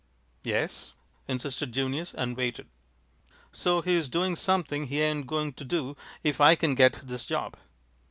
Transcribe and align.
"Yes?" 0.43 0.95
insisted 1.27 1.73
Junius, 1.73 2.15
and 2.15 2.35
waited. 2.35 2.65
"So 3.51 3.83
he's 3.83 4.09
doing 4.09 4.35
something 4.35 4.87
he 4.87 4.99
ain't 4.99 5.27
going 5.27 5.53
to 5.53 5.63
do 5.63 5.95
if 6.23 6.41
I 6.41 6.55
can 6.55 6.73
get 6.73 7.01
this 7.03 7.23
job. 7.23 7.55